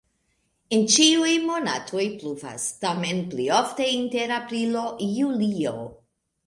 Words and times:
En 0.77 0.85
ĉiuj 0.93 1.33
monatoj 1.49 2.05
pluvas, 2.23 2.67
tamen 2.87 3.23
pli 3.35 3.49
ofte 3.61 3.89
inter 4.01 4.37
aprilo-julio. 4.43 5.81